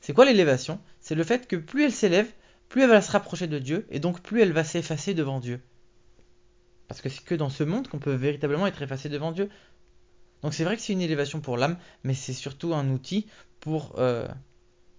c'est 0.00 0.12
quoi 0.12 0.24
l'élévation? 0.24 0.80
C'est 1.00 1.16
le 1.16 1.24
fait 1.24 1.48
que 1.48 1.56
plus 1.56 1.84
elle 1.84 1.92
s'élève, 1.92 2.28
plus 2.68 2.82
elle 2.82 2.90
va 2.90 3.00
se 3.00 3.10
rapprocher 3.10 3.48
de 3.48 3.58
Dieu, 3.58 3.86
et 3.90 3.98
donc 3.98 4.20
plus 4.20 4.40
elle 4.42 4.52
va 4.52 4.62
s'effacer 4.62 5.14
devant 5.14 5.40
Dieu. 5.40 5.60
Parce 6.86 7.00
que 7.00 7.08
c'est 7.08 7.24
que 7.24 7.34
dans 7.34 7.50
ce 7.50 7.64
monde 7.64 7.88
qu'on 7.88 7.98
peut 7.98 8.14
véritablement 8.14 8.66
être 8.68 8.80
effacé 8.80 9.08
devant 9.08 9.32
Dieu. 9.32 9.48
Donc 10.42 10.54
c'est 10.54 10.62
vrai 10.62 10.76
que 10.76 10.82
c'est 10.82 10.92
une 10.92 11.00
élévation 11.00 11.40
pour 11.40 11.56
l'âme, 11.56 11.78
mais 12.04 12.14
c'est 12.14 12.32
surtout 12.32 12.74
un 12.74 12.88
outil 12.90 13.26
pour 13.58 13.98
euh, 13.98 14.28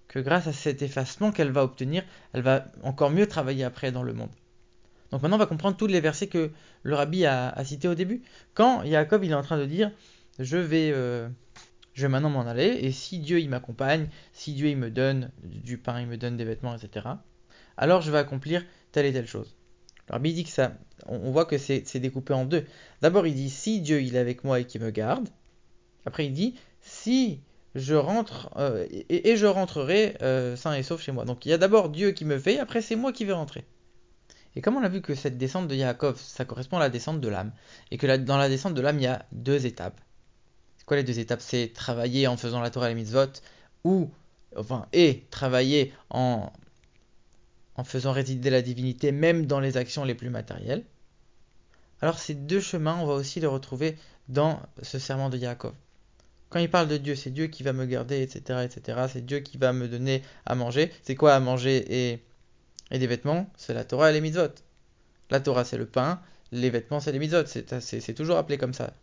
que 0.08 0.20
grâce 0.20 0.48
à 0.48 0.54
cet 0.54 0.82
effacement 0.82 1.32
qu'elle 1.32 1.52
va 1.52 1.64
obtenir, 1.64 2.04
elle 2.34 2.42
va 2.42 2.66
encore 2.84 3.10
mieux 3.10 3.28
travailler 3.28 3.64
après 3.64 3.92
dans 3.92 4.04
le 4.04 4.14
monde. 4.14 4.30
Donc 5.12 5.22
maintenant 5.22 5.38
on 5.38 5.40
va 5.40 5.46
comprendre 5.46 5.78
tous 5.78 5.88
les 5.88 6.02
versets 6.02 6.28
que 6.28 6.52
le 6.84 6.96
rabbi 6.96 7.26
a, 7.26 7.54
cités 7.64 7.88
au 7.88 7.96
début. 7.96 8.22
Quand 8.54 8.84
Jacob 8.86 9.24
il 9.24 9.32
est 9.32 9.36
en 9.36 9.44
train 9.44 9.58
de 9.58 9.66
dire 9.66 9.92
je 10.40 10.58
vais, 10.58 10.92
euh, 10.94 11.28
je 11.94 12.04
vais 12.04 12.10
maintenant 12.10 12.30
m'en 12.30 12.42
aller 12.42 12.78
et 12.82 12.92
si 12.92 13.20
Dieu 13.20 13.40
il 13.40 13.50
m'accompagne, 13.50 14.08
si 14.34 14.54
Dieu 14.54 14.68
il 14.68 14.78
me 14.78 14.90
donne 14.90 15.32
du 15.44 15.78
pain, 15.78 16.02
il 16.02 16.08
me 16.08 16.18
donne 16.18 16.38
des 16.38 16.46
vêtements, 16.46 16.76
etc. 16.76 17.08
Alors 17.78 18.02
je 18.02 18.12
vais 18.12 18.18
accomplir 18.18 18.66
telle 18.92 19.06
et 19.06 19.14
telle 19.14 19.28
chose. 19.28 19.56
Le 20.10 20.14
rabbi 20.14 20.34
dit 20.34 20.44
que 20.44 20.50
ça, 20.50 20.74
on, 21.06 21.32
voit 21.32 21.46
que 21.46 21.58
c'est 21.58 22.00
découpé 22.00 22.34
en 22.34 22.46
deux. 22.46 22.66
D'abord 23.02 23.28
il 23.28 23.36
dit 23.36 23.50
si 23.50 23.82
Dieu 23.82 24.02
il 24.02 24.16
est 24.16 24.20
avec 24.20 24.44
moi 24.44 24.60
et 24.60 24.66
qu'il 24.66 24.82
me 24.82 24.90
garde. 24.90 25.30
Après 26.06 26.26
il 26.26 26.34
dit 26.34 26.56
si 26.82 27.42
je 27.78 27.94
rentre 27.94 28.50
euh, 28.58 28.86
et, 28.90 29.38
je 29.38 29.46
rentrerai 29.46 30.18
euh, 30.22 30.56
sain 30.56 30.74
et 30.74 30.84
sauf 30.84 31.02
chez 31.02 31.12
moi. 31.12 31.26
Donc 31.26 31.46
il 31.46 31.50
y 31.50 31.54
a 31.54 31.58
d'abord 31.58 31.90
Dieu 31.90 32.12
qui 32.12 32.26
me 32.26 32.40
fait, 32.40 32.60
après 32.60 32.82
c'est 32.82 32.96
moi 32.96 33.14
qui 33.14 33.24
vais 33.24 33.34
rentrer. 33.34 33.66
Et 34.56 34.62
comme 34.62 34.76
on 34.76 34.84
a 34.84 34.90
vu 34.90 35.02
que 35.02 35.14
cette 35.14 35.38
descente 35.38 35.68
de 35.68 35.76
Yaakov, 35.76 36.20
ça 36.20 36.44
correspond 36.44 36.78
à 36.78 36.80
la 36.80 36.90
descente 36.90 37.22
de 37.22 37.28
l'âme, 37.28 37.52
et 37.92 37.98
que 37.98 38.08
dans 38.18 38.38
la 38.38 38.50
descente 38.50 38.74
de 38.74 38.82
l'âme, 38.82 38.98
il 38.98 39.04
y 39.04 39.08
a 39.08 39.26
deux 39.32 39.68
étapes. 39.68 40.02
Quoi 40.88 40.98
les 40.98 41.04
deux 41.04 41.20
étapes? 41.20 41.42
C'est 41.42 41.72
travailler 41.74 42.26
en 42.26 42.38
faisant 42.38 42.60
la 42.60 42.72
Torah 42.72 42.88
et 42.88 42.90
les 42.90 42.96
mitzvot, 42.96 43.28
ou, 43.84 44.10
enfin, 44.56 44.88
et 44.94 45.26
travailler 45.30 45.94
en, 46.10 46.52
en 47.76 47.84
faisant 47.84 48.12
résider 48.12 48.50
la 48.50 48.64
divinité, 48.64 49.12
même 49.12 49.46
dans 49.46 49.60
les 49.60 49.78
actions 49.78 50.04
les 50.04 50.16
plus 50.16 50.32
matérielles. 50.32 50.84
Alors 52.02 52.18
ces 52.18 52.34
deux 52.34 52.62
chemins, 52.62 52.98
on 53.00 53.06
va 53.06 53.14
aussi 53.14 53.40
les 53.40 53.48
retrouver 53.48 53.96
dans 54.28 54.60
ce 54.82 54.98
serment 54.98 55.30
de 55.30 55.38
Yaakov. 55.38 55.74
Quand 56.50 56.60
il 56.60 56.70
parle 56.70 56.88
de 56.88 56.98
Dieu, 56.98 57.16
c'est 57.16 57.32
Dieu 57.32 57.48
qui 57.48 57.64
va 57.64 57.74
me 57.74 57.86
garder, 57.86 58.22
etc., 58.22 58.62
etc. 58.64 59.00
C'est 59.12 59.26
Dieu 59.26 59.40
qui 59.40 59.58
va 59.58 59.74
me 59.74 59.88
donner 59.88 60.22
à 60.46 60.56
manger. 60.56 60.92
C'est 61.04 61.16
quoi 61.16 61.34
à 61.34 61.40
manger 61.40 62.12
et, 62.12 62.20
des 62.98 63.08
vêtements? 63.08 63.50
C'est 63.58 63.74
la 63.74 63.84
Torah 63.84 64.12
et 64.12 64.14
les 64.14 64.22
mitzvot. 64.22 64.54
La 65.30 65.42
Torah, 65.42 65.66
c'est 65.66 65.78
le 65.78 65.86
pain. 65.86 66.22
Les 66.54 66.70
vêtements, 66.70 67.02
c'est 67.02 67.12
les 67.12 67.20
mitzvot. 67.20 67.44
C'est 67.46 68.14
toujours 68.14 68.38
appelé 68.38 68.58
comme 68.58 68.74
ça. 68.74 68.94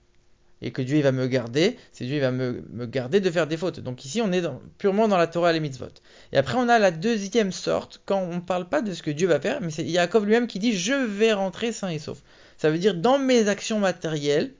Et 0.62 0.70
que 0.70 0.80
Dieu 0.80 0.96
il 0.96 1.02
va 1.02 1.12
me 1.12 1.26
garder, 1.26 1.76
c'est 1.92 2.06
Dieu 2.06 2.14
il 2.14 2.20
va 2.20 2.30
me, 2.30 2.86
garder 2.86 3.20
de 3.20 3.30
faire 3.30 3.46
des 3.46 3.58
fautes. 3.58 3.80
Donc 3.80 4.06
ici, 4.06 4.22
on 4.22 4.32
est 4.32 4.42
purement 4.78 5.08
dans 5.08 5.18
la 5.18 5.26
Torah 5.26 5.50
et 5.50 5.52
les 5.52 5.60
mitzvot. 5.60 5.88
Et 6.32 6.38
après, 6.38 6.56
on 6.56 6.70
a 6.70 6.78
la 6.78 6.90
deuxième 6.90 7.52
sorte, 7.52 8.00
quand 8.06 8.20
on 8.20 8.36
ne 8.36 8.40
parle 8.40 8.70
pas 8.70 8.80
de 8.80 8.94
ce 8.94 9.02
que 9.02 9.10
Dieu 9.10 9.28
va 9.28 9.40
faire, 9.40 9.60
mais 9.60 9.70
c'est 9.70 9.84
Yaakov 9.84 10.24
lui-même 10.24 10.46
qui 10.46 10.58
dit 10.58 10.72
Je 10.74 10.94
vais 10.94 11.34
rentrer 11.34 11.72
sain 11.72 11.90
et 11.90 11.98
sauf. 11.98 12.22
Ça 12.56 12.70
veut 12.70 12.78
dire 12.78 12.94
dans 12.94 13.18
mes 13.18 13.48
actions 13.48 13.80
matérielles, 13.80 14.54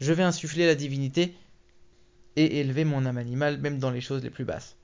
je 0.00 0.12
vais 0.12 0.24
insuffler 0.24 0.66
la 0.66 0.74
divinité 0.74 1.36
et 2.36 2.60
élever 2.60 2.84
mon 2.84 3.06
âme 3.06 3.18
animale, 3.18 3.58
même 3.58 3.78
dans 3.78 3.90
les 3.90 4.00
choses 4.00 4.22
les 4.22 4.30
plus 4.30 4.44
basses. 4.44 4.76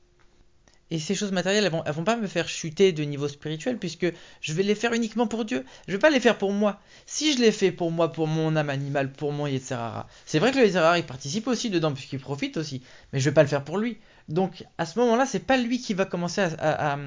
Et 0.90 0.99
ces 0.99 1.14
choses 1.14 1.33
matérielles, 1.33 1.64
elles 1.64 1.71
vont, 1.71 1.83
vont 1.87 2.05
pas 2.05 2.17
me 2.17 2.26
faire 2.26 2.49
chuter 2.49 2.93
de 2.93 3.02
niveau 3.02 3.28
spirituel, 3.28 3.76
puisque 3.76 4.07
je 4.40 4.52
vais 4.55 4.62
les 4.62 4.75
faire 4.75 4.95
uniquement 4.95 5.26
pour 5.26 5.45
Dieu. 5.45 5.64
Je 5.87 5.93
vais 5.93 5.99
pas 5.99 6.09
les 6.09 6.21
faire 6.21 6.38
pour 6.38 6.52
moi. 6.52 6.81
Si 7.05 7.35
je 7.35 7.38
les 7.40 7.52
fais 7.52 7.73
pour 7.73 7.90
moi, 7.90 8.11
pour 8.11 8.26
mon 8.26 8.57
âme 8.57 8.71
animale, 8.71 9.12
pour 9.12 9.33
mon 9.33 9.47
Yetzerara, 9.47 10.09
c'est 10.25 10.38
vrai 10.38 10.50
que 10.50 10.57
le 10.57 10.64
Yetzerara, 10.64 10.99
il 10.99 11.05
participe 11.05 11.47
aussi 11.47 11.69
dedans, 11.69 11.93
puisqu'il 11.93 12.21
profite 12.21 12.57
aussi, 12.57 12.83
mais 13.12 13.21
je 13.21 13.25
vais 13.28 13.35
pas 13.35 13.43
le 13.43 13.49
faire 13.49 13.64
pour 13.64 13.76
lui. 13.76 13.99
Donc, 14.28 14.64
à 14.78 14.87
ce 14.87 14.99
moment-là, 14.99 15.26
c'est 15.26 15.40
pas 15.40 15.59
lui 15.59 15.78
qui 15.78 15.93
va 15.93 16.07
commencer 16.07 16.40
à, 16.59 16.99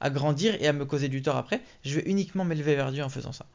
à 0.00 0.10
grandir 0.10 0.56
et 0.60 0.66
à 0.66 0.72
me 0.72 0.84
causer 0.84 1.08
du 1.08 1.22
tort 1.22 1.36
après. 1.36 1.60
Je 1.84 2.00
vais 2.00 2.10
uniquement 2.10 2.44
m'élever 2.44 2.74
vers 2.74 2.90
Dieu 2.90 3.04
en 3.04 3.08
faisant 3.08 3.32
ça. 3.32 3.46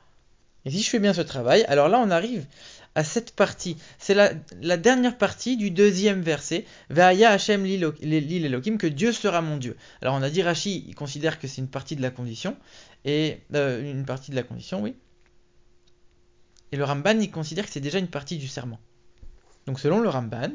Et 0.66 0.72
si 0.72 0.82
je 0.82 0.90
fais 0.90 1.00
bien 1.00 1.14
ce 1.14 1.22
travail, 1.22 1.66
alors 1.68 1.90
là, 1.90 2.00
on 2.00 2.10
arrive 2.10 2.46
à 2.96 3.04
cette 3.04 3.36
partie. 3.36 3.78
C'est 3.98 4.14
la, 4.14 4.78
dernière 4.78 5.18
partie 5.18 5.58
du 5.58 5.72
deuxième 5.72 6.22
verset. 6.22 6.66
Ve'aya 6.90 7.32
Hashem 7.32 7.64
l'il 7.64 7.84
Elohim, 8.46 8.78
que 8.78 8.88
Dieu 8.88 9.12
sera 9.12 9.42
mon 9.42 9.58
Dieu. 9.58 9.76
Alors 10.02 10.16
on 10.16 10.22
a 10.22 10.30
dit 10.30 10.42
Rashi, 10.42 10.86
il 10.88 10.96
considère 10.96 11.40
que 11.40 11.48
c'est 11.48 11.62
une 11.62 11.70
partie 11.70 11.96
de 11.96 12.02
la 12.02 12.12
condition. 12.12 12.56
Et 13.06 13.40
euh, 13.54 13.92
une 13.92 14.06
partie 14.06 14.32
de 14.32 14.36
la 14.36 14.44
condition, 14.44 14.82
oui. 14.82 14.96
Et 16.72 16.78
le 16.78 16.84
Ramban, 16.84 17.20
il 17.20 17.30
considère 17.30 17.66
que 17.66 17.72
c'est 17.72 17.80
déjà 17.80 18.00
une 18.00 18.08
partie 18.08 18.38
du 18.38 18.48
serment. 18.48 18.80
Donc 19.66 19.80
selon 19.80 20.00
le 20.02 20.10
Ramban, 20.10 20.52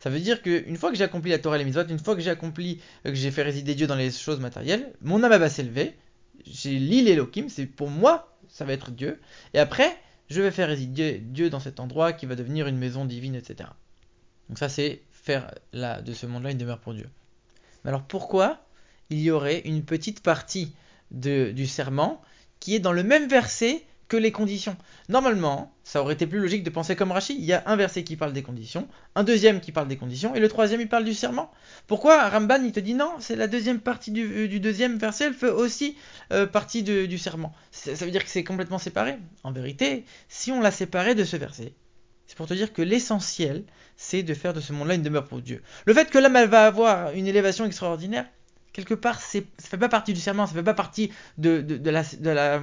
ça 0.00 0.10
veut 0.10 0.20
dire 0.20 0.42
qu'une 0.42 0.76
fois 0.76 0.90
que 0.90 0.96
j'ai 0.96 1.04
accompli 1.04 1.30
la 1.30 1.38
Torah 1.38 1.56
et 1.56 1.58
les 1.58 1.64
mitzvot, 1.64 1.86
une 1.88 1.98
fois 1.98 2.14
que 2.14 2.20
j'ai 2.20 2.30
accompli, 2.30 2.80
euh, 3.06 3.10
que 3.10 3.16
j'ai 3.16 3.30
fait 3.30 3.42
résider 3.42 3.74
Dieu 3.74 3.86
dans 3.86 3.96
les 3.96 4.10
choses 4.10 4.40
matérielles, 4.40 4.92
mon 5.00 5.22
âme 5.22 5.36
va 5.36 5.48
s'élever. 5.48 5.94
J'ai 6.46 6.78
l'île 6.78 7.08
Elohim, 7.08 7.48
c'est 7.48 7.66
pour 7.66 7.90
moi, 7.90 8.36
ça 8.48 8.64
va 8.64 8.72
être 8.72 8.90
Dieu. 8.90 9.20
Et 9.54 9.58
après, 9.58 9.96
je 10.28 10.40
vais 10.40 10.50
faire 10.50 10.68
résider 10.68 11.18
Dieu 11.18 11.50
dans 11.50 11.60
cet 11.60 11.80
endroit 11.80 12.12
qui 12.12 12.26
va 12.26 12.34
devenir 12.34 12.66
une 12.66 12.78
maison 12.78 13.04
divine, 13.04 13.34
etc. 13.34 13.68
Donc 14.48 14.58
ça, 14.58 14.68
c'est 14.68 15.02
faire 15.10 15.54
de 15.72 16.12
ce 16.12 16.26
monde-là 16.26 16.50
une 16.50 16.58
demeure 16.58 16.80
pour 16.80 16.94
Dieu. 16.94 17.08
Mais 17.84 17.88
alors 17.88 18.02
pourquoi 18.02 18.64
il 19.10 19.20
y 19.20 19.30
aurait 19.30 19.60
une 19.60 19.84
petite 19.84 20.22
partie 20.22 20.74
du 21.10 21.66
serment 21.66 22.22
qui 22.60 22.74
est 22.74 22.80
dans 22.80 22.92
le 22.92 23.02
même 23.02 23.28
verset 23.28 23.84
que 24.12 24.18
les 24.18 24.30
conditions 24.30 24.76
Normalement, 25.08 25.72
ça 25.84 26.02
aurait 26.02 26.12
été 26.12 26.26
plus 26.26 26.38
logique 26.38 26.64
de 26.64 26.68
penser 26.68 26.96
comme 26.96 27.12
Rachid. 27.12 27.38
Il 27.38 27.46
y 27.46 27.54
a 27.54 27.62
un 27.64 27.76
verset 27.76 28.04
qui 28.04 28.16
parle 28.16 28.34
des 28.34 28.42
conditions, 28.42 28.86
un 29.14 29.24
deuxième 29.24 29.58
qui 29.60 29.72
parle 29.72 29.88
des 29.88 29.96
conditions, 29.96 30.34
et 30.34 30.40
le 30.40 30.48
troisième 30.50 30.82
il 30.82 30.88
parle 30.88 31.04
du 31.04 31.14
serment. 31.14 31.50
Pourquoi 31.86 32.28
Ramban 32.28 32.62
il 32.62 32.72
te 32.72 32.80
dit 32.80 32.92
non 32.92 33.14
C'est 33.20 33.36
la 33.36 33.46
deuxième 33.46 33.80
partie 33.80 34.10
du, 34.10 34.60
deuxième 34.60 34.98
verset, 34.98 35.24
elle 35.28 35.32
fait 35.32 35.48
aussi 35.48 35.96
euh, 36.30 36.46
partie 36.46 36.82
du 36.82 37.16
serment. 37.16 37.54
Ça, 37.70 37.94
veut 38.04 38.10
dire 38.10 38.22
que 38.22 38.28
c'est 38.28 38.44
complètement 38.44 38.76
séparé. 38.76 39.16
En 39.44 39.50
vérité, 39.52 40.04
si 40.28 40.52
on 40.52 40.60
l'a 40.60 40.72
séparé 40.72 41.14
de 41.14 41.24
ce 41.24 41.38
verset, 41.38 41.72
c'est 42.26 42.36
pour 42.36 42.46
te 42.46 42.52
dire 42.52 42.74
que 42.74 42.82
l'essentiel, 42.82 43.64
c'est 43.96 44.22
de 44.22 44.34
faire 44.34 44.52
de 44.52 44.60
ce 44.60 44.74
monde-là 44.74 44.94
une 44.94 45.02
demeure 45.02 45.24
pour 45.24 45.40
Dieu. 45.40 45.62
Le 45.86 45.94
fait 45.94 46.10
que 46.10 46.18
l'âme 46.18 46.36
elle 46.36 46.50
va 46.50 46.66
avoir 46.66 47.12
une 47.12 47.26
élévation 47.26 47.64
extraordinaire, 47.64 48.26
quelque 48.74 48.92
part, 48.92 49.22
ça 49.22 49.38
ne 49.38 49.44
fait 49.58 49.78
pas 49.78 49.88
partie 49.88 50.12
du 50.12 50.20
serment, 50.20 50.46
ça 50.46 50.52
ne 50.52 50.58
fait 50.58 50.64
pas 50.64 50.74
partie 50.74 51.10
de 51.38 51.64
la 52.30 52.62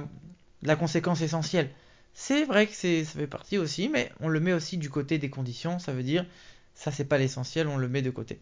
conséquence 0.76 1.20
essentielle. 1.20 1.70
C'est 2.12 2.44
vrai 2.44 2.66
que 2.66 2.72
ça 2.72 3.18
fait 3.18 3.26
partie 3.26 3.58
aussi, 3.58 3.88
mais 3.88 4.10
on 4.20 4.28
le 4.28 4.40
met 4.40 4.52
aussi 4.52 4.76
du 4.76 4.90
côté 4.90 5.18
des 5.18 5.30
conditions, 5.30 5.78
ça 5.78 5.92
veut 5.92 6.02
dire, 6.02 6.26
ça 6.74 6.90
c'est 6.90 7.04
pas 7.04 7.18
l'essentiel, 7.18 7.68
on 7.68 7.76
le 7.76 7.88
met 7.88 8.02
de 8.02 8.10
côté. 8.10 8.40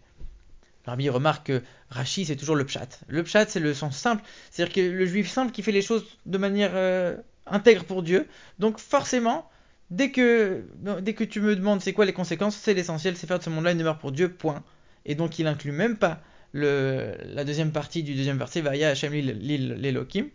Rabbi 0.87 1.11
remarque 1.11 1.49
que 1.49 1.63
Rashi 1.91 2.25
c'est 2.25 2.37
toujours 2.37 2.57
le 2.57 2.65
pshat. 2.65 2.89
Le 3.09 3.23
pshat 3.23 3.47
c'est 3.49 3.61
le 3.61 3.75
sens 3.75 3.97
simple, 3.97 4.23
c'est-à-dire 4.51 4.75
que 4.75 4.81
le 4.81 5.07
juif 5.07 5.29
simple 5.29 5.53
qui 5.53 5.63
fait 5.63 5.73
les 5.73 5.83
choses 5.83 6.07
de 6.25 6.39
manière 6.39 6.71
euh, 6.75 7.17
intègre 7.47 7.85
pour 7.85 8.03
Dieu. 8.03 8.27
Donc 8.59 8.79
forcément, 8.79 9.51
dès 9.91 10.11
que, 10.11 10.65
dès 11.01 11.13
que 11.13 11.25
tu 11.25 11.41
me 11.41 11.55
demandes 11.55 11.83
c'est 11.83 11.93
quoi 11.93 12.07
les 12.07 12.15
conséquences, 12.15 12.57
c'est 12.57 12.75
l'essentiel, 12.75 13.17
c'est 13.17 13.27
faire 13.27 13.39
de 13.39 13.45
ce 13.45 13.51
monde-là 13.51 13.73
une 13.73 13.79
demeure 13.79 13.99
pour 13.99 14.13
Dieu, 14.13 14.31
point. 14.31 14.65
Et 15.05 15.15
donc 15.15 15.39
il 15.39 15.47
inclut 15.47 15.73
même 15.73 15.99
pas 15.99 16.23
la 16.55 17.45
deuxième 17.45 17.73
partie 17.73 18.03
du 18.03 18.15
deuxième 18.15 18.39
verset, 18.39 18.63
Vaya 18.63 18.89
Hashem 18.89 19.13
l'Elohim, 19.13 20.29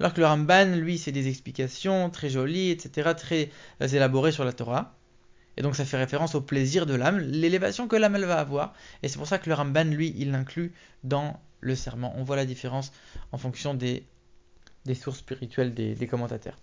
alors 0.00 0.14
que 0.14 0.20
le 0.20 0.26
Ramban, 0.26 0.76
lui, 0.76 0.98
c'est 0.98 1.12
des 1.12 1.28
explications 1.28 2.10
très 2.10 2.30
jolies, 2.30 2.70
etc., 2.70 3.10
très 3.16 3.50
euh, 3.82 3.88
élaborées 3.88 4.32
sur 4.32 4.44
la 4.44 4.52
Torah. 4.52 4.94
Et 5.56 5.62
donc 5.62 5.74
ça 5.74 5.84
fait 5.84 5.96
référence 5.96 6.36
au 6.36 6.40
plaisir 6.40 6.86
de 6.86 6.94
l'âme, 6.94 7.18
l'élévation 7.18 7.88
que 7.88 7.96
l'âme 7.96 8.14
elle 8.14 8.26
va 8.26 8.38
avoir. 8.38 8.74
Et 9.02 9.08
c'est 9.08 9.18
pour 9.18 9.26
ça 9.26 9.38
que 9.38 9.48
le 9.48 9.54
Ramban, 9.54 9.84
lui, 9.84 10.14
il 10.16 10.30
l'inclut 10.30 10.72
dans 11.02 11.40
le 11.60 11.74
serment. 11.74 12.14
On 12.16 12.22
voit 12.22 12.36
la 12.36 12.46
différence 12.46 12.92
en 13.32 13.38
fonction 13.38 13.74
des, 13.74 14.06
des 14.84 14.94
sources 14.94 15.18
spirituelles 15.18 15.74
des 15.74 16.06
commentateurs. 16.06 16.56